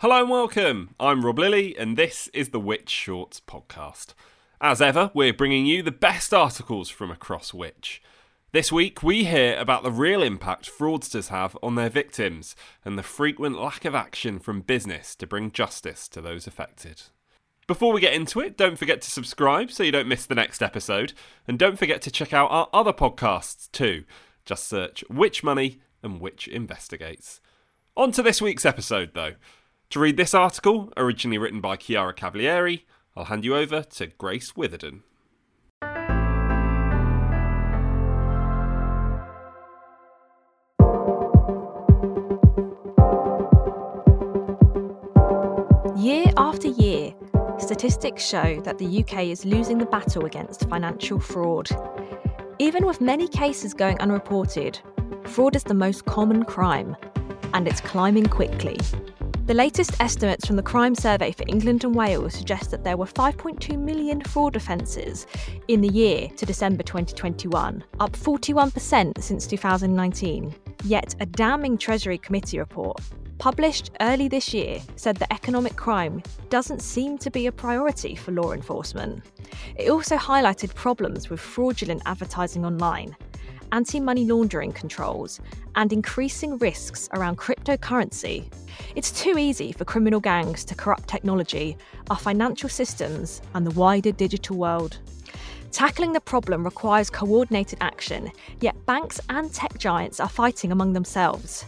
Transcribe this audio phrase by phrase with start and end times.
[0.00, 0.94] Hello and welcome.
[0.98, 4.14] I'm Rob Lilly, and this is the Which Shorts podcast.
[4.58, 8.00] As ever, we're bringing you the best articles from across Which.
[8.52, 13.02] This week, we hear about the real impact fraudsters have on their victims and the
[13.02, 17.02] frequent lack of action from business to bring justice to those affected.
[17.66, 20.62] Before we get into it, don't forget to subscribe so you don't miss the next
[20.62, 21.12] episode,
[21.46, 24.04] and don't forget to check out our other podcasts too.
[24.46, 27.42] Just search Which Money and Which Investigates.
[27.98, 29.34] On to this week's episode, though.
[29.90, 34.54] To read this article, originally written by Chiara Cavalieri, I'll hand you over to Grace
[34.54, 35.02] Witherden.
[45.96, 47.12] Year after year,
[47.58, 51.68] statistics show that the UK is losing the battle against financial fraud.
[52.60, 54.78] Even with many cases going unreported,
[55.24, 56.96] fraud is the most common crime,
[57.54, 58.78] and it's climbing quickly.
[59.50, 63.04] The latest estimates from the Crime Survey for England and Wales suggest that there were
[63.04, 65.26] 5.2 million fraud offences
[65.66, 70.54] in the year to December 2021, up 41% since 2019.
[70.84, 73.00] Yet, a damning Treasury Committee report
[73.38, 78.30] published early this year said that economic crime doesn't seem to be a priority for
[78.30, 79.24] law enforcement.
[79.74, 83.16] It also highlighted problems with fraudulent advertising online
[83.72, 85.40] anti money laundering controls,
[85.76, 88.50] and increasing risks around cryptocurrency.
[88.96, 91.76] It's too easy for criminal gangs to corrupt technology,
[92.10, 94.98] our financial systems, and the wider digital world.
[95.72, 101.64] Tackling the problem requires coordinated action, yet banks and tech giants are fighting among themselves.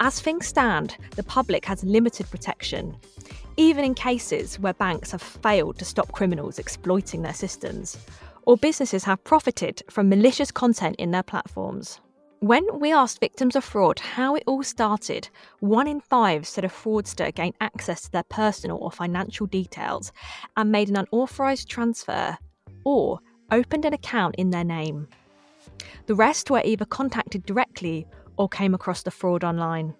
[0.00, 2.96] As things stand, the public has limited protection,
[3.56, 7.98] even in cases where banks have failed to stop criminals exploiting their systems
[8.42, 12.00] or businesses have profited from malicious content in their platforms.
[12.40, 15.28] When we asked victims of fraud how it all started,
[15.58, 20.10] one in five said a fraudster gained access to their personal or financial details
[20.56, 22.38] and made an unauthorised transfer
[22.84, 23.18] or
[23.50, 25.06] opened an account in their name.
[26.06, 28.06] The rest were either contacted directly
[28.38, 29.94] or came across the fraud online.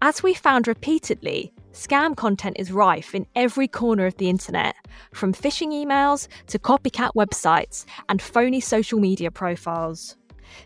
[0.00, 4.74] As we found repeatedly, Scam content is rife in every corner of the internet,
[5.12, 10.16] from phishing emails to copycat websites and phony social media profiles.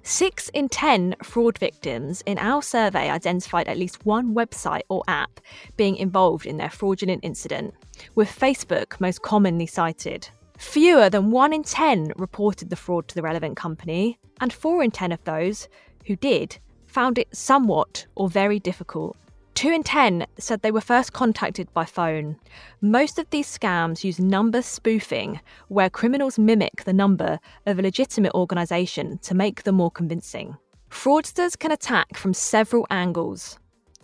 [0.04, 5.40] Six in 10 fraud victims in our survey identified at least one website or app
[5.76, 7.74] being involved in their fraudulent incident,
[8.14, 10.28] with Facebook most commonly cited.
[10.58, 14.92] Fewer than 1 in 10 reported the fraud to the relevant company, and 4 in
[14.92, 15.68] 10 of those
[16.06, 19.16] who did found it somewhat or very difficult.
[19.60, 22.36] Two in 10 said they were first contacted by phone.
[22.80, 25.38] Most of these scams use number spoofing,
[25.68, 30.56] where criminals mimic the number of a legitimate organisation to make them more convincing.
[30.88, 33.58] Fraudsters can attack from several angles.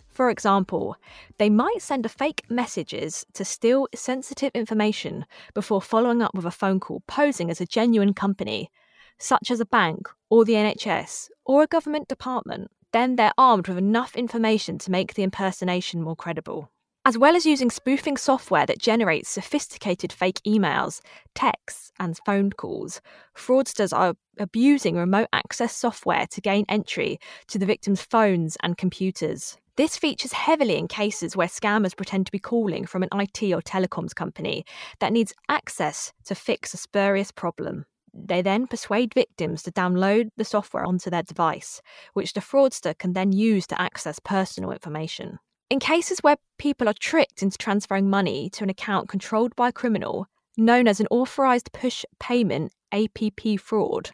[0.09, 0.95] For example,
[1.39, 5.25] they might send fake messages to steal sensitive information
[5.55, 8.69] before following up with a phone call posing as a genuine company,
[9.17, 13.77] such as a bank or the NHS or a government department then they're armed with
[13.77, 16.71] enough information to make the impersonation more credible.
[17.05, 20.99] As well as using spoofing software that generates sophisticated fake emails,
[21.35, 22.99] texts, and phone calls,
[23.35, 29.57] fraudsters are abusing remote access software to gain entry to the victim's phones and computers.
[29.77, 33.61] This features heavily in cases where scammers pretend to be calling from an IT or
[33.61, 34.65] telecoms company
[34.99, 37.85] that needs access to fix a spurious problem.
[38.25, 41.81] They then persuade victims to download the software onto their device,
[42.13, 45.39] which the fraudster can then use to access personal information.
[45.69, 49.73] In cases where people are tricked into transferring money to an account controlled by a
[49.73, 50.27] criminal,
[50.57, 54.11] known as an authorized push payment APP fraud,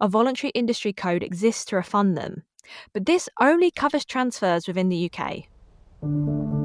[0.00, 2.42] a voluntary industry code exists to refund them,
[2.92, 6.57] but this only covers transfers within the UK.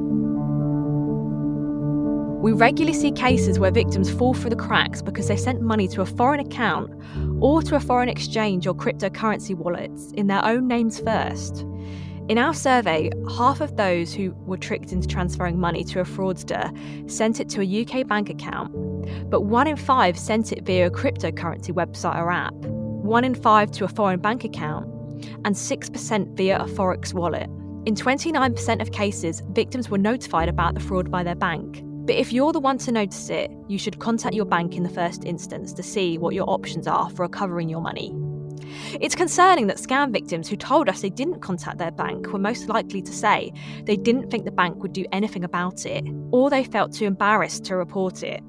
[2.44, 6.02] We regularly see cases where victims fall through the cracks because they sent money to
[6.02, 6.92] a foreign account
[7.40, 11.62] or to a foreign exchange or cryptocurrency wallets in their own names first.
[12.28, 16.70] In our survey, half of those who were tricked into transferring money to a fraudster
[17.10, 18.74] sent it to a UK bank account,
[19.30, 23.72] but one in five sent it via a cryptocurrency website or app, one in five
[23.72, 24.86] to a foreign bank account,
[25.46, 27.50] and 6% via a Forex wallet.
[27.86, 31.82] In 29% of cases, victims were notified about the fraud by their bank.
[32.06, 34.90] But if you're the one to notice it, you should contact your bank in the
[34.90, 38.14] first instance to see what your options are for recovering your money.
[39.00, 42.68] It's concerning that scam victims who told us they didn't contact their bank were most
[42.68, 43.54] likely to say
[43.86, 47.64] they didn't think the bank would do anything about it, or they felt too embarrassed
[47.66, 48.44] to report it.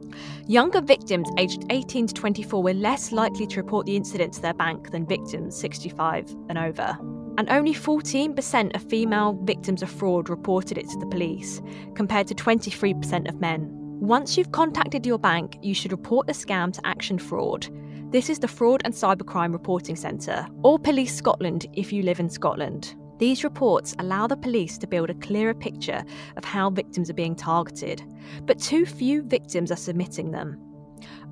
[0.46, 4.54] Younger victims aged 18 to 24 were less likely to report the incident to their
[4.54, 6.98] bank than victims 65 and over.
[7.36, 11.60] And only 14% of female victims of fraud reported it to the police,
[11.94, 13.68] compared to 23% of men.
[14.00, 17.68] Once you've contacted your bank, you should report the scam to Action Fraud
[18.14, 22.30] this is the Fraud and Cybercrime Reporting Centre, or Police Scotland if you live in
[22.30, 22.94] Scotland.
[23.18, 26.04] These reports allow the police to build a clearer picture
[26.36, 28.04] of how victims are being targeted,
[28.46, 30.60] but too few victims are submitting them.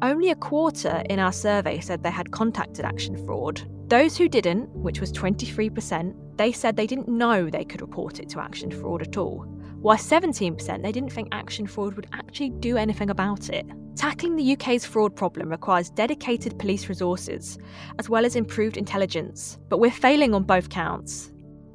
[0.02, 3.62] Only a quarter in our survey said they had contacted Action Fraud.
[3.88, 8.28] Those who didn't, which was 23%, they said they didn't know they could report it
[8.30, 9.40] to Action Fraud at all,
[9.80, 13.66] while 17% they didn't think Action Fraud would actually do anything about it.
[13.96, 17.58] Tackling the UK's fraud problem requires dedicated police resources,
[17.98, 21.31] as well as improved intelligence, but we're failing on both counts.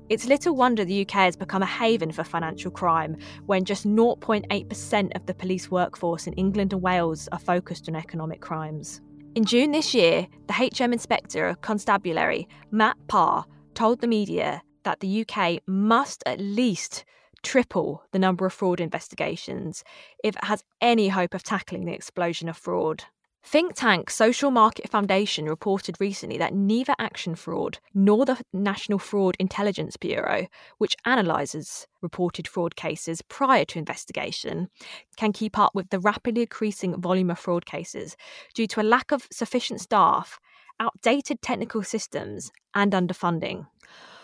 [0.10, 5.16] It's little wonder the UK has become a haven for financial crime when just 0.8%
[5.16, 9.02] of the police workforce in England and Wales are focused on economic crimes.
[9.36, 15.02] In June this year, the HM Inspector of Constabulary, Matt Parr, told the media that
[15.02, 17.04] the UK must at least
[17.44, 19.84] triple the number of fraud investigations
[20.24, 23.04] if it has any hope of tackling the explosion of fraud.
[23.50, 29.38] Think tank Social Market Foundation reported recently that neither Action Fraud nor the National Fraud
[29.40, 30.48] Intelligence Bureau,
[30.80, 34.68] which analyses reported fraud cases prior to investigation,
[35.16, 38.18] can keep up with the rapidly increasing volume of fraud cases
[38.54, 40.42] due to a lack of sufficient staff,
[40.82, 43.66] outdated technical systems, and underfunding.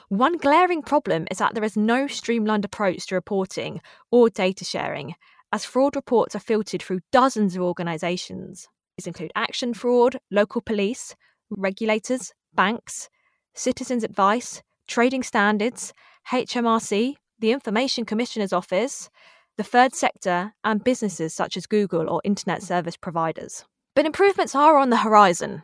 [0.10, 3.80] One glaring problem is that there is no streamlined approach to reporting
[4.12, 5.16] or data sharing,
[5.54, 8.68] as fraud reports are filtered through dozens of organisations.
[8.98, 11.16] These include Action Fraud, local police,
[11.50, 13.10] regulators, banks,
[13.56, 15.94] Citizens Advice, Trading Standards,
[16.32, 19.10] HMRC, the Information Commissioner's Office,
[19.58, 23.66] the third sector, and businesses such as Google or internet service providers.
[23.96, 25.64] But improvements are on the horizon.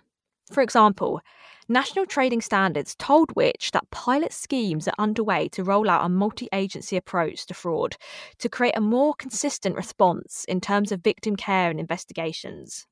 [0.52, 1.22] For example,
[1.68, 6.50] National Trading Standards told Which that pilot schemes are underway to roll out a multi
[6.52, 7.96] agency approach to fraud
[8.40, 12.88] to create a more consistent response in terms of victim care and investigations.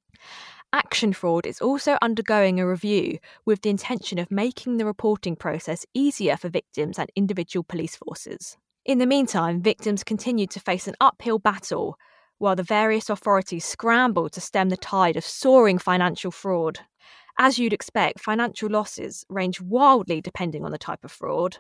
[0.74, 5.86] Action Fraud is also undergoing a review with the intention of making the reporting process
[5.94, 8.58] easier for victims and individual police forces.
[8.86, 11.98] In the meantime, victims continue to face an uphill battle
[12.38, 16.80] while the various authorities scramble to stem the tide of soaring financial fraud.
[17.40, 21.58] As you'd expect, financial losses range wildly depending on the type of fraud.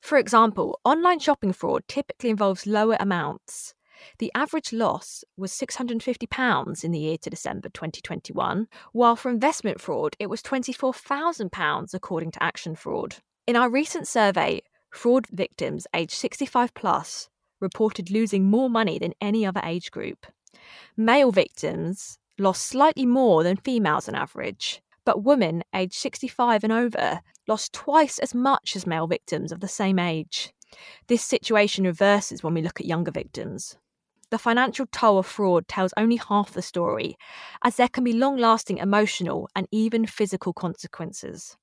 [0.00, 3.74] For example, online shopping fraud typically involves lower amounts.
[4.18, 10.16] The average loss was £650 in the year to December 2021, while for investment fraud
[10.18, 13.16] it was £24,000 according to Action Fraud.
[13.46, 17.28] In our recent survey, fraud victims aged 65 plus
[17.60, 20.26] reported losing more money than any other age group.
[20.96, 27.20] Male victims lost slightly more than females on average, but women aged 65 and over
[27.46, 30.52] lost twice as much as male victims of the same age.
[31.06, 33.76] This situation reverses when we look at younger victims.
[34.30, 37.16] The financial toll of fraud tells only half the story,
[37.62, 41.56] as there can be long lasting emotional and even physical consequences.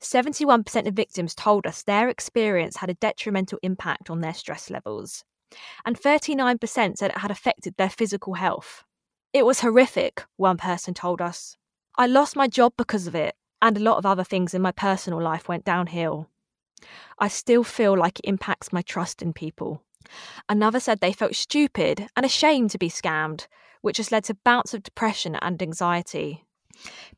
[0.00, 5.24] 71% of victims told us their experience had a detrimental impact on their stress levels,
[5.86, 8.84] and 39% said it had affected their physical health.
[9.32, 11.56] It was horrific, one person told us.
[11.96, 14.72] I lost my job because of it, and a lot of other things in my
[14.72, 16.28] personal life went downhill.
[17.18, 19.82] I still feel like it impacts my trust in people.
[20.48, 23.46] Another said they felt stupid and ashamed to be scammed,
[23.80, 26.44] which has led to bouts of depression and anxiety.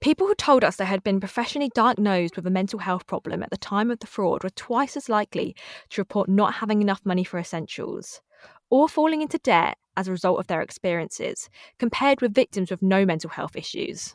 [0.01, 3.51] People who told us they had been professionally diagnosed with a mental health problem at
[3.51, 5.57] the time of the fraud were twice as likely
[5.91, 8.21] to report not having enough money for essentials
[8.71, 13.07] or falling into debt as a result of their experiences, compared with victims with no
[13.07, 14.15] mental health issues.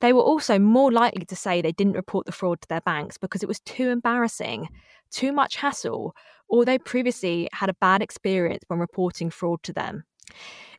[0.00, 3.18] They were also more likely to say they didn't report the fraud to their banks
[3.18, 4.68] because it was too embarrassing,
[5.10, 6.14] too much hassle,
[6.48, 10.04] or they previously had a bad experience when reporting fraud to them.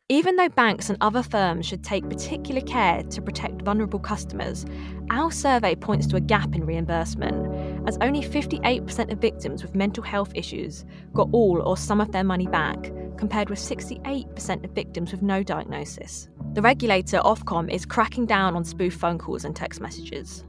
[0.09, 4.65] Even though banks and other firms should take particular care to protect vulnerable customers,
[5.09, 10.03] our survey points to a gap in reimbursement, as only 58% of victims with mental
[10.03, 15.13] health issues got all or some of their money back, compared with 68% of victims
[15.13, 16.27] with no diagnosis.
[16.53, 20.43] The regulator, Ofcom, is cracking down on spoof phone calls and text messages.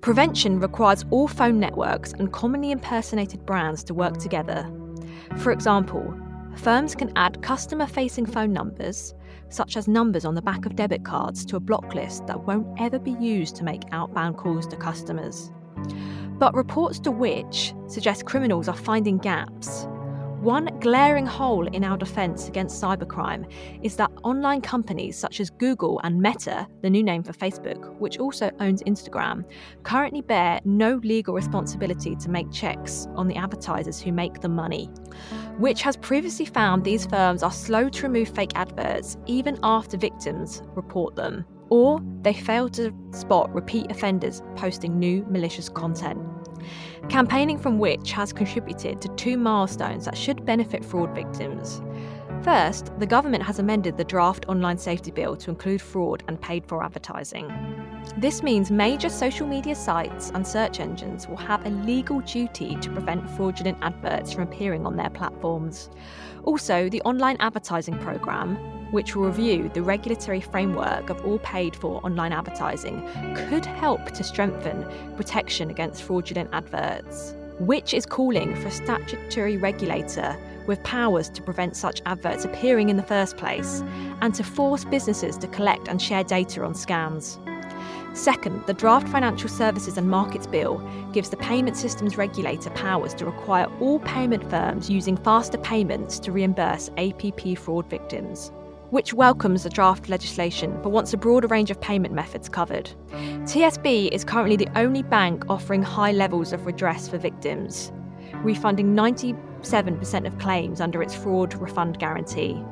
[0.00, 4.70] Prevention requires all phone networks and commonly impersonated brands to work together.
[5.38, 6.16] For example,
[6.56, 9.12] firms can add customer facing phone numbers,
[9.48, 12.80] such as numbers on the back of debit cards, to a block list that won't
[12.80, 15.50] ever be used to make outbound calls to customers.
[16.38, 19.86] But reports to which suggest criminals are finding gaps
[20.40, 23.50] one glaring hole in our defence against cybercrime
[23.82, 28.18] is that online companies such as Google and Meta, the new name for Facebook, which
[28.18, 29.44] also owns Instagram,
[29.82, 34.86] currently bear no legal responsibility to make checks on the advertisers who make the money.
[35.58, 40.62] Which has previously found these firms are slow to remove fake adverts even after victims
[40.76, 46.18] report them, or they fail to spot repeat offenders posting new malicious content
[47.08, 51.80] campaigning from which has contributed to two milestones that should benefit fraud victims.
[52.42, 56.64] First, the government has amended the draft online safety bill to include fraud and paid
[56.66, 57.48] for advertising.
[58.16, 62.90] This means major social media sites and search engines will have a legal duty to
[62.90, 65.90] prevent fraudulent adverts from appearing on their platforms.
[66.44, 68.56] Also, the online advertising programme,
[68.90, 73.06] which will review the regulatory framework of all paid for online advertising,
[73.48, 77.34] could help to strengthen protection against fraudulent adverts.
[77.58, 82.96] Which is calling for a statutory regulator with powers to prevent such adverts appearing in
[82.96, 83.82] the first place
[84.20, 87.38] and to force businesses to collect and share data on scams.
[88.16, 90.78] Second, the Draft Financial Services and Markets Bill
[91.12, 96.32] gives the Payment Systems Regulator powers to require all payment firms using faster payments to
[96.32, 98.50] reimburse APP fraud victims
[98.90, 102.90] which welcomes the draft legislation but wants a broader range of payment methods covered.
[103.12, 107.92] TSB is currently the only bank offering high levels of redress for victims,
[108.36, 112.62] refunding 97% of claims under its fraud refund guarantee.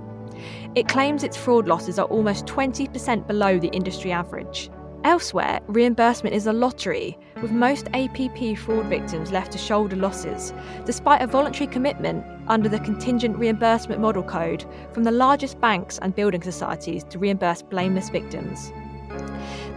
[0.74, 4.70] It claims its fraud losses are almost 20% below the industry average.
[5.04, 10.52] Elsewhere, reimbursement is a lottery, with most APP fraud victims left to shoulder losses,
[10.84, 16.14] despite a voluntary commitment under the contingent reimbursement model code from the largest banks and
[16.14, 18.72] building societies to reimburse blameless victims.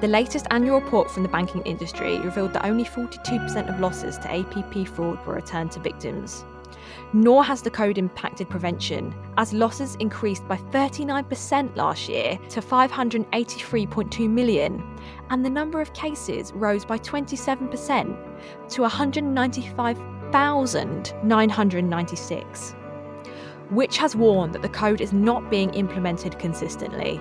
[0.02, 4.32] The latest annual report from the banking industry revealed that only 42% of losses to
[4.32, 6.46] APP fraud were returned to victims
[7.14, 14.30] nor has the code impacted prevention, as losses increased by 39% last year to 583.2
[14.30, 14.84] million,
[15.30, 18.84] and the number of cases rose by 27% to
[20.31, 22.75] 195,996,
[23.69, 27.19] which has warned that the code is not being implemented consistently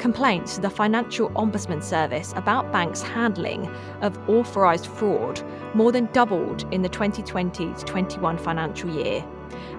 [0.00, 3.66] complaints to the Financial Ombudsman Service about banks' handling
[4.00, 5.42] of authorised fraud
[5.74, 9.24] more than doubled in the 2020 21 financial year.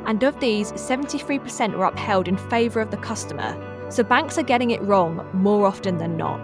[0.05, 3.57] And of these, 73% were upheld in favour of the customer,
[3.89, 6.39] so banks are getting it wrong more often than not.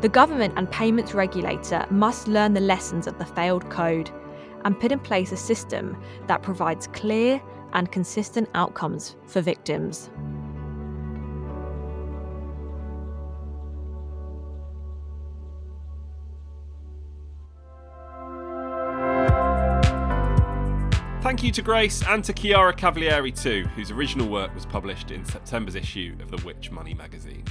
[0.00, 4.10] The government and payments regulator must learn the lessons of the failed code
[4.64, 5.96] and put in place a system
[6.26, 7.40] that provides clear
[7.72, 10.10] and consistent outcomes for victims.
[21.20, 25.24] Thank you to Grace and to Chiara Cavalieri too, whose original work was published in
[25.26, 27.44] September's issue of the Which Money magazine.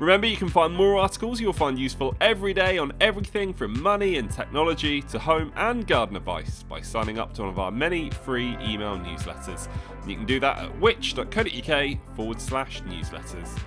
[0.00, 4.16] Remember, you can find more articles you'll find useful every day on everything from money
[4.16, 8.08] and technology to home and garden advice by signing up to one of our many
[8.08, 9.68] free email newsletters.
[10.06, 13.60] You can do that at which.co.uk forward slash newsletters.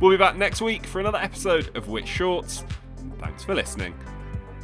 [0.00, 2.64] We'll be back next week for another episode of Which Shorts.
[3.20, 3.92] Thanks for listening.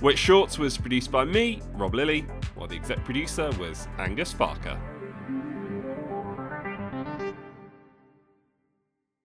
[0.00, 2.22] Which Shorts was produced by me, Rob Lilly,
[2.56, 4.76] while the exec producer was Angus Farker.